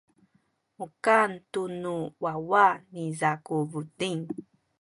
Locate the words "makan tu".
0.77-1.61